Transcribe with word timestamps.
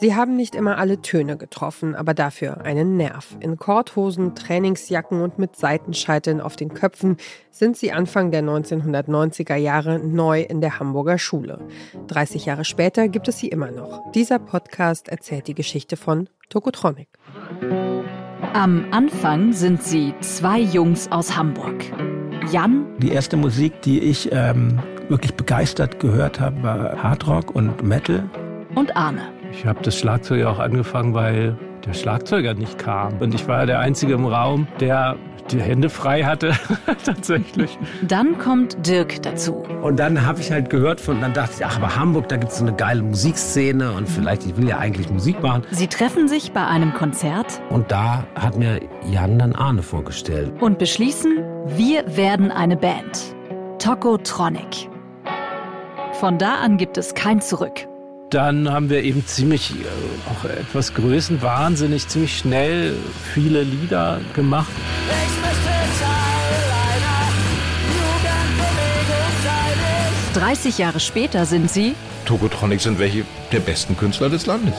Sie 0.00 0.14
haben 0.14 0.34
nicht 0.34 0.54
immer 0.54 0.78
alle 0.78 1.02
Töne 1.02 1.36
getroffen, 1.36 1.94
aber 1.94 2.14
dafür 2.14 2.62
einen 2.62 2.96
Nerv. 2.96 3.36
In 3.40 3.58
Korthosen, 3.58 4.34
Trainingsjacken 4.34 5.20
und 5.20 5.38
mit 5.38 5.56
Seitenscheiteln 5.56 6.40
auf 6.40 6.56
den 6.56 6.72
Köpfen 6.72 7.18
sind 7.50 7.76
sie 7.76 7.92
Anfang 7.92 8.30
der 8.30 8.42
1990er 8.42 9.56
Jahre 9.56 9.98
neu 9.98 10.40
in 10.40 10.62
der 10.62 10.80
Hamburger 10.80 11.18
Schule. 11.18 11.58
30 12.06 12.46
Jahre 12.46 12.64
später 12.64 13.08
gibt 13.08 13.28
es 13.28 13.36
sie 13.40 13.48
immer 13.48 13.70
noch. 13.70 14.10
Dieser 14.12 14.38
Podcast 14.38 15.08
erzählt 15.08 15.48
die 15.48 15.54
Geschichte 15.54 15.98
von 15.98 16.30
Tokotronic. 16.48 17.08
Am 18.54 18.86
Anfang 18.92 19.52
sind 19.52 19.82
sie 19.82 20.14
zwei 20.20 20.60
Jungs 20.60 21.12
aus 21.12 21.36
Hamburg. 21.36 21.84
Jan. 22.50 22.86
Die 23.00 23.12
erste 23.12 23.36
Musik, 23.36 23.82
die 23.82 24.00
ich 24.00 24.30
ähm, 24.32 24.80
wirklich 25.10 25.34
begeistert 25.34 26.00
gehört 26.00 26.40
habe, 26.40 26.62
war 26.62 27.02
Hardrock 27.02 27.54
und 27.54 27.82
Metal. 27.82 28.30
Und 28.74 28.96
Arne. 28.96 29.39
Ich 29.52 29.66
habe 29.66 29.80
das 29.82 29.98
Schlagzeug 29.98 30.44
auch 30.44 30.58
angefangen, 30.58 31.14
weil 31.14 31.56
der 31.84 31.94
Schlagzeuger 31.94 32.54
nicht 32.54 32.78
kam. 32.78 33.18
Und 33.18 33.34
ich 33.34 33.48
war 33.48 33.66
der 33.66 33.80
Einzige 33.80 34.14
im 34.14 34.26
Raum, 34.26 34.68
der 34.80 35.16
die 35.50 35.60
Hände 35.60 35.90
frei 35.90 36.22
hatte, 36.22 36.52
tatsächlich. 37.04 37.76
Dann 38.02 38.38
kommt 38.38 38.86
Dirk 38.86 39.22
dazu. 39.22 39.64
Und 39.82 39.98
dann 39.98 40.24
habe 40.24 40.40
ich 40.40 40.52
halt 40.52 40.70
gehört 40.70 41.00
von, 41.00 41.20
dann 41.20 41.32
dachte 41.32 41.54
ich, 41.58 41.66
ach, 41.66 41.76
aber 41.76 41.96
Hamburg, 41.96 42.28
da 42.28 42.36
gibt 42.36 42.52
es 42.52 42.58
so 42.58 42.64
eine 42.64 42.76
geile 42.76 43.02
Musikszene 43.02 43.92
und 43.92 44.08
vielleicht, 44.08 44.46
ich 44.46 44.56
will 44.56 44.68
ja 44.68 44.78
eigentlich 44.78 45.10
Musik 45.10 45.42
machen. 45.42 45.64
Sie 45.70 45.88
treffen 45.88 46.28
sich 46.28 46.52
bei 46.52 46.64
einem 46.64 46.94
Konzert. 46.94 47.60
Und 47.70 47.90
da 47.90 48.24
hat 48.36 48.56
mir 48.56 48.80
Jan 49.10 49.38
dann 49.38 49.54
Arne 49.54 49.82
vorgestellt. 49.82 50.52
Und 50.60 50.78
beschließen, 50.78 51.38
wir 51.66 52.16
werden 52.16 52.52
eine 52.52 52.76
Band. 52.76 53.34
Tokotronic. 53.78 54.88
Von 56.12 56.38
da 56.38 56.56
an 56.56 56.76
gibt 56.76 56.98
es 56.98 57.14
kein 57.14 57.40
Zurück 57.40 57.89
dann 58.30 58.70
haben 58.70 58.90
wir 58.90 59.02
eben 59.02 59.26
ziemlich, 59.26 59.72
äh, 59.72 59.84
auch 60.30 60.44
etwas 60.44 60.94
größenwahnsinnig, 60.94 62.08
ziemlich 62.08 62.38
schnell 62.38 62.94
viele 63.34 63.62
Lieder 63.62 64.20
gemacht. 64.34 64.70
Ich 65.08 65.42
möchte 65.42 65.64
Teil 66.00 66.70
einer 66.94 67.26
Jugendbewegung 67.96 69.32
sein. 69.44 70.42
30 70.42 70.78
Jahre 70.78 71.00
später 71.00 71.44
sind 71.44 71.70
sie 71.70 71.94
Tokotronic 72.24 72.80
sind 72.80 72.98
welche 73.00 73.24
der 73.50 73.58
besten 73.58 73.96
Künstler 73.96 74.28
des 74.28 74.46
Landes. 74.46 74.74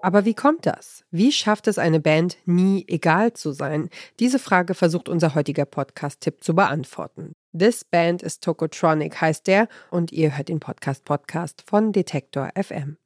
Aber 0.00 0.24
wie 0.24 0.32
kommt 0.32 0.64
das? 0.64 1.04
Wie 1.10 1.32
schafft 1.32 1.66
es 1.66 1.76
eine 1.76 2.00
Band, 2.00 2.38
nie 2.46 2.86
egal 2.88 3.34
zu 3.34 3.52
sein? 3.52 3.90
Diese 4.20 4.38
Frage 4.38 4.72
versucht 4.72 5.10
unser 5.10 5.34
heutiger 5.34 5.66
Podcast-Tipp 5.66 6.42
zu 6.42 6.54
beantworten. 6.54 7.34
This 7.58 7.84
Band 7.84 8.22
is 8.22 8.38
Tokotronic 8.38 9.20
heißt 9.20 9.46
der 9.46 9.68
und 9.90 10.12
ihr 10.12 10.36
hört 10.36 10.48
den 10.48 10.60
Podcast 10.60 11.04
Podcast 11.04 11.64
von 11.66 11.92
Detektor 11.92 12.50
FM. 12.54 12.98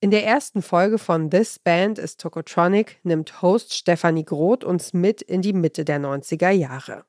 In 0.00 0.10
der 0.10 0.24
ersten 0.24 0.62
Folge 0.62 0.98
von 0.98 1.30
This 1.30 1.58
Band 1.58 1.98
is 1.98 2.16
Tokotronic 2.16 3.00
nimmt 3.02 3.42
Host 3.42 3.74
Stefanie 3.74 4.24
Groth 4.24 4.62
uns 4.62 4.92
mit 4.92 5.22
in 5.22 5.42
die 5.42 5.54
Mitte 5.54 5.84
der 5.84 5.98
90er 5.98 6.50
Jahre. 6.50 7.04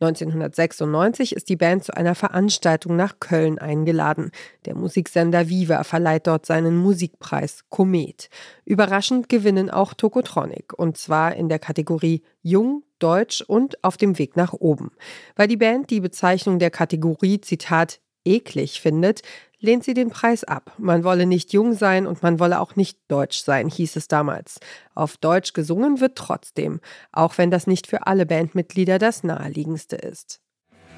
1996 0.00 1.34
ist 1.34 1.48
die 1.48 1.56
Band 1.56 1.84
zu 1.84 1.96
einer 1.96 2.14
Veranstaltung 2.14 2.96
nach 2.96 3.20
Köln 3.20 3.58
eingeladen. 3.58 4.30
Der 4.64 4.74
Musiksender 4.74 5.48
Viva 5.48 5.84
verleiht 5.84 6.26
dort 6.26 6.46
seinen 6.46 6.76
Musikpreis 6.76 7.64
Komet. 7.68 8.28
Überraschend 8.64 9.28
gewinnen 9.28 9.70
auch 9.70 9.94
Tokotronic 9.94 10.72
und 10.78 10.96
zwar 10.96 11.34
in 11.34 11.48
der 11.48 11.58
Kategorie 11.58 12.22
Jung, 12.42 12.82
Deutsch 12.98 13.42
und 13.42 13.82
auf 13.84 13.96
dem 13.96 14.18
Weg 14.18 14.36
nach 14.36 14.52
oben. 14.52 14.90
Weil 15.36 15.48
die 15.48 15.56
Band 15.56 15.90
die 15.90 16.00
Bezeichnung 16.00 16.58
der 16.58 16.70
Kategorie 16.70 17.40
Zitat 17.40 18.00
eklig 18.24 18.80
findet, 18.80 19.22
lehnt 19.60 19.84
sie 19.84 19.94
den 19.94 20.10
Preis 20.10 20.44
ab. 20.44 20.72
Man 20.78 21.04
wolle 21.04 21.26
nicht 21.26 21.52
jung 21.52 21.74
sein 21.74 22.06
und 22.06 22.22
man 22.22 22.38
wolle 22.38 22.60
auch 22.60 22.76
nicht 22.76 22.98
deutsch 23.08 23.38
sein, 23.42 23.68
hieß 23.68 23.96
es 23.96 24.08
damals. 24.08 24.60
Auf 24.94 25.16
Deutsch 25.16 25.52
gesungen 25.52 26.00
wird 26.00 26.16
trotzdem, 26.16 26.80
auch 27.12 27.38
wenn 27.38 27.50
das 27.50 27.66
nicht 27.66 27.86
für 27.86 28.06
alle 28.06 28.26
Bandmitglieder 28.26 28.98
das 28.98 29.24
naheliegendste 29.24 29.96
ist. 29.96 30.40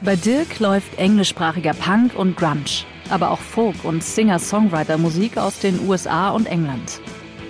Bei 0.03 0.17
Dirk 0.17 0.61
läuft 0.61 0.99
englischsprachiger 0.99 1.75
Punk 1.75 2.17
und 2.17 2.37
Grunge, 2.37 2.87
aber 3.11 3.31
auch 3.31 3.41
Folk- 3.41 3.85
und 3.85 4.03
Singer-Songwriter-Musik 4.03 5.37
aus 5.37 5.59
den 5.59 5.87
USA 5.87 6.31
und 6.31 6.47
England. 6.47 7.01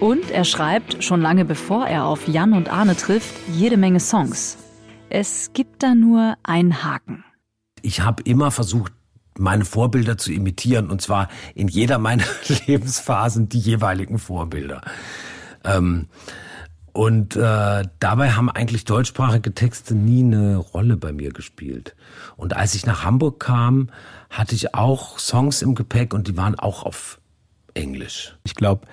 Und 0.01 0.31
er 0.31 0.45
schreibt, 0.45 1.05
schon 1.05 1.21
lange 1.21 1.45
bevor 1.45 1.87
er 1.87 2.07
auf 2.07 2.27
Jan 2.27 2.55
und 2.55 2.69
Arne 2.69 2.97
trifft, 2.97 3.35
jede 3.53 3.77
Menge 3.77 4.01
Songs. 4.01 4.57
Es 5.11 5.53
gibt 5.53 5.83
da 5.83 5.95
nur 5.95 6.37
einen 6.43 6.83
Haken. 6.83 7.25
Ich 7.83 8.01
habe 8.01 8.23
immer 8.25 8.51
versucht, 8.51 8.93
meine 9.39 9.65
Vorbilder 9.65 10.19
zu 10.19 10.33
imitieren 10.33 10.91
und 10.91 11.01
zwar 11.01 11.29
in 11.55 11.69
jeder 11.69 11.99
meiner 11.99 12.25
Lebensphasen 12.67 13.49
die 13.49 13.59
jeweiligen 13.59 14.19
Vorbilder. 14.19 14.83
Ähm, 15.65 16.09
und 16.93 17.37
äh, 17.37 17.85
dabei 18.01 18.33
haben 18.33 18.51
eigentlich 18.51 18.85
deutschsprachige 18.85 19.55
Texte 19.55 19.95
nie 19.95 20.25
eine 20.25 20.57
Rolle 20.57 20.97
bei 20.97 21.13
mir 21.13 21.33
gespielt. 21.33 21.95
Und 22.37 22.57
als 22.57 22.75
ich 22.75 22.85
nach 22.85 23.05
Hamburg 23.05 23.39
kam, 23.41 23.91
hatte 24.29 24.55
ich 24.55 24.75
auch 24.75 25.19
Songs 25.19 25.63
im 25.63 25.75
Gepäck 25.75 26.13
und 26.13 26.27
die 26.27 26.37
waren 26.37 26.59
auch 26.59 26.83
auf 26.83 27.21
Englisch. 27.75 28.37
Ich 28.43 28.55
glaube, 28.55 28.87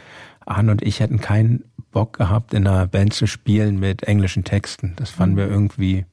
Arne 0.46 0.72
und 0.72 0.84
ich 0.84 1.00
hätten 1.00 1.20
keinen 1.20 1.64
Bock 1.92 2.14
gehabt, 2.18 2.53
in 2.53 2.68
einer 2.68 2.86
Band 2.88 3.14
zu 3.14 3.26
spielen 3.26 3.80
mit 3.80 4.03
englischen 4.03 4.44
Texten. 4.44 4.94
Das 4.97 5.09
fanden 5.09 5.36
wir 5.36 5.47
irgendwie 5.47 6.06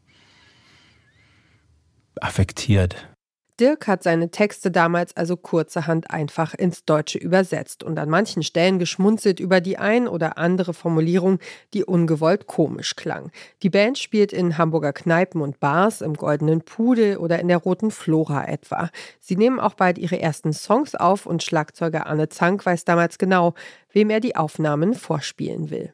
affektiert. 2.20 3.13
Dirk 3.60 3.86
hat 3.86 4.02
seine 4.02 4.30
Texte 4.30 4.72
damals 4.72 5.16
also 5.16 5.36
kurzerhand 5.36 6.10
einfach 6.10 6.54
ins 6.54 6.84
Deutsche 6.84 7.18
übersetzt 7.18 7.84
und 7.84 7.98
an 8.00 8.10
manchen 8.10 8.42
Stellen 8.42 8.80
geschmunzelt 8.80 9.38
über 9.38 9.60
die 9.60 9.78
ein 9.78 10.08
oder 10.08 10.38
andere 10.38 10.74
Formulierung, 10.74 11.38
die 11.72 11.84
ungewollt 11.84 12.48
komisch 12.48 12.96
klang. 12.96 13.30
Die 13.62 13.70
Band 13.70 13.98
spielt 13.98 14.32
in 14.32 14.58
Hamburger 14.58 14.92
Kneipen 14.92 15.40
und 15.40 15.60
Bars, 15.60 16.00
im 16.00 16.14
Goldenen 16.14 16.62
Pudel 16.62 17.16
oder 17.16 17.38
in 17.38 17.46
der 17.46 17.58
Roten 17.58 17.92
Flora 17.92 18.44
etwa. 18.44 18.90
Sie 19.20 19.36
nehmen 19.36 19.60
auch 19.60 19.74
bald 19.74 19.98
ihre 19.98 20.20
ersten 20.20 20.52
Songs 20.52 20.96
auf 20.96 21.24
und 21.24 21.44
Schlagzeuger 21.44 22.06
Arne 22.06 22.28
Zank 22.28 22.66
weiß 22.66 22.84
damals 22.84 23.18
genau, 23.18 23.54
wem 23.92 24.10
er 24.10 24.18
die 24.18 24.34
Aufnahmen 24.34 24.94
vorspielen 24.94 25.70
will. 25.70 25.92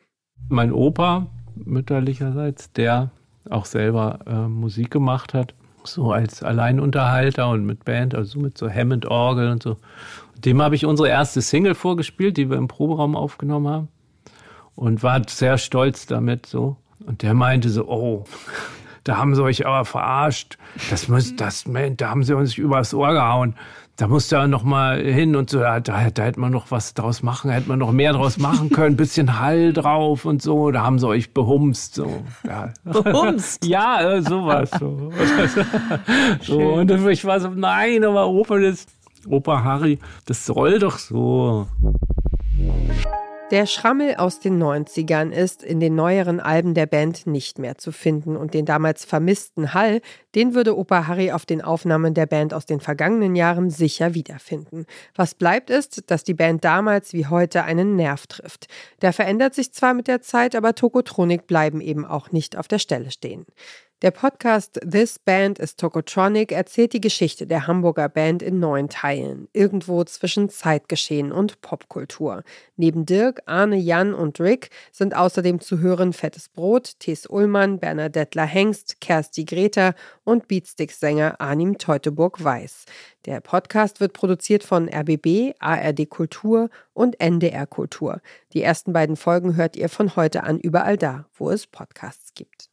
Mein 0.48 0.72
Opa, 0.72 1.26
mütterlicherseits, 1.56 2.72
der 2.72 3.10
auch 3.50 3.66
selber 3.66 4.20
äh, 4.26 4.48
Musik 4.48 4.90
gemacht 4.90 5.34
hat, 5.34 5.54
so 5.84 6.12
als 6.12 6.42
Alleinunterhalter 6.42 7.48
und 7.48 7.64
mit 7.64 7.84
Band, 7.84 8.14
also 8.14 8.38
mit 8.38 8.58
so 8.58 8.70
Hammond-Orgel 8.70 9.50
und 9.50 9.62
so. 9.62 9.76
Dem 10.36 10.62
habe 10.62 10.74
ich 10.74 10.86
unsere 10.86 11.08
erste 11.08 11.42
Single 11.42 11.74
vorgespielt, 11.74 12.36
die 12.36 12.48
wir 12.48 12.56
im 12.56 12.68
Proberaum 12.68 13.16
aufgenommen 13.16 13.68
haben. 13.68 13.88
Und 14.74 15.02
war 15.02 15.20
sehr 15.28 15.58
stolz 15.58 16.06
damit 16.06 16.46
so. 16.46 16.76
Und 17.04 17.22
der 17.22 17.34
meinte 17.34 17.68
so, 17.68 17.86
oh, 17.86 18.24
da 19.04 19.16
haben 19.16 19.34
sie 19.34 19.42
euch 19.42 19.66
aber 19.66 19.84
verarscht. 19.84 20.56
Das 20.88 21.08
muss, 21.08 21.36
das, 21.36 21.64
da 21.96 22.08
haben 22.08 22.22
sie 22.22 22.34
uns 22.34 22.56
übers 22.56 22.94
Ohr 22.94 23.12
gehauen 23.12 23.54
da 24.00 24.08
musste 24.08 24.36
er 24.36 24.48
noch 24.48 24.62
mal 24.62 24.98
hin 24.98 25.36
und 25.36 25.50
so, 25.50 25.58
da, 25.58 25.78
da, 25.78 26.08
da 26.08 26.22
hätte 26.22 26.40
man 26.40 26.50
noch 26.50 26.70
was 26.70 26.94
draus 26.94 27.22
machen, 27.22 27.50
hätte 27.50 27.68
man 27.68 27.78
noch 27.78 27.92
mehr 27.92 28.14
draus 28.14 28.38
machen 28.38 28.70
können, 28.70 28.96
bisschen 28.96 29.38
Hall 29.38 29.74
drauf 29.74 30.24
und 30.24 30.40
so, 30.40 30.70
da 30.70 30.82
haben 30.82 30.98
sie 30.98 31.06
euch 31.06 31.34
behumst. 31.34 31.96
So. 31.96 32.24
Ja. 32.46 32.72
Behumst? 32.84 33.62
ja, 33.66 34.00
äh, 34.00 34.22
sowas. 34.22 34.70
So. 34.78 35.12
so. 36.40 36.58
Und 36.58 36.90
ich 36.90 37.26
war 37.26 37.40
so, 37.40 37.50
nein, 37.50 38.02
aber 38.02 38.28
Opa, 38.28 38.58
das, 38.58 38.86
Opa 39.28 39.62
Harry, 39.62 39.98
das 40.24 40.46
soll 40.46 40.78
doch 40.78 40.96
so. 40.96 41.66
Der 43.50 43.66
Schrammel 43.66 44.14
aus 44.14 44.38
den 44.38 44.62
90ern 44.62 45.32
ist 45.32 45.64
in 45.64 45.80
den 45.80 45.96
neueren 45.96 46.38
Alben 46.38 46.72
der 46.74 46.86
Band 46.86 47.26
nicht 47.26 47.58
mehr 47.58 47.78
zu 47.78 47.90
finden 47.90 48.36
und 48.36 48.54
den 48.54 48.64
damals 48.64 49.04
vermissten 49.04 49.74
Hall, 49.74 50.02
den 50.36 50.54
würde 50.54 50.78
Opa 50.78 51.08
Harry 51.08 51.32
auf 51.32 51.46
den 51.46 51.60
Aufnahmen 51.60 52.14
der 52.14 52.26
Band 52.26 52.54
aus 52.54 52.64
den 52.64 52.78
vergangenen 52.78 53.34
Jahren 53.34 53.68
sicher 53.68 54.14
wiederfinden. 54.14 54.86
Was 55.16 55.34
bleibt 55.34 55.68
ist, 55.68 56.12
dass 56.12 56.22
die 56.22 56.34
Band 56.34 56.64
damals 56.64 57.12
wie 57.12 57.26
heute 57.26 57.64
einen 57.64 57.96
Nerv 57.96 58.28
trifft. 58.28 58.68
Der 59.02 59.12
verändert 59.12 59.56
sich 59.56 59.72
zwar 59.72 59.94
mit 59.94 60.06
der 60.06 60.22
Zeit, 60.22 60.54
aber 60.54 60.76
Tokotronik 60.76 61.48
bleiben 61.48 61.80
eben 61.80 62.04
auch 62.04 62.30
nicht 62.30 62.56
auf 62.56 62.68
der 62.68 62.78
Stelle 62.78 63.10
stehen. 63.10 63.46
Der 64.02 64.12
Podcast 64.12 64.80
This 64.80 65.18
Band 65.18 65.58
is 65.58 65.76
Tokotronic 65.76 66.52
erzählt 66.52 66.94
die 66.94 67.02
Geschichte 67.02 67.46
der 67.46 67.66
Hamburger 67.66 68.08
Band 68.08 68.42
in 68.42 68.58
neun 68.58 68.88
Teilen, 68.88 69.46
irgendwo 69.52 70.02
zwischen 70.04 70.48
Zeitgeschehen 70.48 71.32
und 71.32 71.60
Popkultur. 71.60 72.42
Neben 72.76 73.04
Dirk, 73.04 73.42
Arne, 73.44 73.76
Jan 73.76 74.14
und 74.14 74.40
Rick 74.40 74.70
sind 74.90 75.14
außerdem 75.14 75.60
zu 75.60 75.80
hören 75.80 76.14
Fettes 76.14 76.48
Brot, 76.48 76.98
Thes 76.98 77.26
Ullmann, 77.26 77.78
Bernadettler 77.78 78.46
Hengst, 78.46 79.02
Kersti 79.02 79.44
Greta 79.44 79.92
und 80.24 80.48
Beatstick-Sänger 80.48 81.38
Arnim 81.38 81.76
Teutoburg-Weiß. 81.76 82.86
Der 83.26 83.42
Podcast 83.42 84.00
wird 84.00 84.14
produziert 84.14 84.64
von 84.64 84.88
RBB, 84.88 85.56
ARD 85.58 86.08
Kultur 86.08 86.70
und 86.94 87.20
NDR 87.20 87.66
Kultur. 87.66 88.22
Die 88.54 88.62
ersten 88.62 88.94
beiden 88.94 89.16
Folgen 89.16 89.56
hört 89.56 89.76
ihr 89.76 89.90
von 89.90 90.16
heute 90.16 90.44
an 90.44 90.58
überall 90.58 90.96
da, 90.96 91.26
wo 91.34 91.50
es 91.50 91.66
Podcasts 91.66 92.32
gibt. 92.32 92.69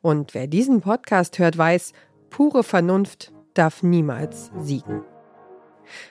Und 0.00 0.34
wer 0.34 0.46
diesen 0.46 0.80
Podcast 0.80 1.38
hört, 1.38 1.58
weiß, 1.58 1.92
pure 2.30 2.62
Vernunft 2.62 3.32
darf 3.54 3.82
niemals 3.82 4.50
siegen. 4.56 5.02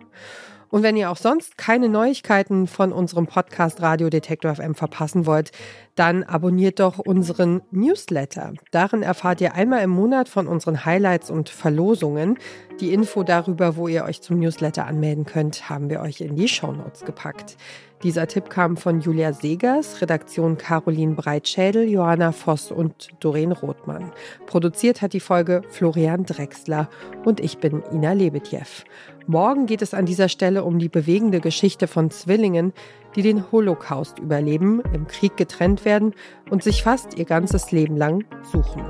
Und 0.70 0.82
wenn 0.82 0.96
ihr 0.96 1.10
auch 1.10 1.16
sonst 1.16 1.56
keine 1.56 1.88
Neuigkeiten 1.88 2.66
von 2.66 2.92
unserem 2.92 3.26
Podcast 3.26 3.80
Radio 3.80 4.10
Detektor 4.10 4.54
FM 4.54 4.74
verpassen 4.74 5.26
wollt, 5.26 5.50
dann 5.94 6.22
abonniert 6.24 6.78
doch 6.78 6.98
unseren 6.98 7.62
Newsletter. 7.70 8.52
Darin 8.70 9.02
erfahrt 9.02 9.40
ihr 9.40 9.54
einmal 9.54 9.82
im 9.82 9.90
Monat 9.90 10.28
von 10.28 10.46
unseren 10.46 10.84
Highlights 10.84 11.30
und 11.30 11.48
Verlosungen. 11.48 12.38
Die 12.80 12.92
Info 12.92 13.22
darüber, 13.22 13.76
wo 13.76 13.88
ihr 13.88 14.04
euch 14.04 14.20
zum 14.20 14.38
Newsletter 14.38 14.86
anmelden 14.86 15.24
könnt, 15.24 15.68
haben 15.68 15.90
wir 15.90 16.00
euch 16.00 16.20
in 16.20 16.36
die 16.36 16.48
Shownotes 16.48 17.04
gepackt. 17.04 17.56
Dieser 18.04 18.28
Tipp 18.28 18.48
kam 18.48 18.76
von 18.76 19.00
Julia 19.00 19.32
Segers, 19.32 20.00
Redaktion 20.00 20.56
Caroline 20.56 21.14
Breitschädel, 21.14 21.88
Johanna 21.88 22.30
Voss 22.30 22.70
und 22.70 23.08
Doreen 23.18 23.50
Rothmann. 23.50 24.12
Produziert 24.46 25.02
hat 25.02 25.14
die 25.14 25.20
Folge 25.20 25.62
Florian 25.68 26.24
Drexler 26.24 26.88
und 27.24 27.40
ich 27.40 27.58
bin 27.58 27.82
Ina 27.92 28.12
Lebetjew. 28.12 28.84
Morgen 29.26 29.66
geht 29.66 29.82
es 29.82 29.94
an 29.94 30.06
dieser 30.06 30.28
Stelle 30.28 30.62
um 30.62 30.78
die 30.78 30.88
bewegende 30.88 31.40
Geschichte 31.40 31.88
von 31.88 32.12
Zwillingen, 32.12 32.72
die 33.16 33.22
den 33.22 33.50
Holocaust 33.50 34.20
überleben, 34.20 34.80
im 34.94 35.08
Krieg 35.08 35.36
getrennt 35.36 35.84
werden 35.84 36.14
und 36.50 36.62
sich 36.62 36.84
fast 36.84 37.18
ihr 37.18 37.24
ganzes 37.24 37.72
Leben 37.72 37.96
lang 37.96 38.24
suchen. 38.52 38.84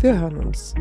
Wir 0.00 0.18
hören 0.18 0.36
uns. 0.36 0.74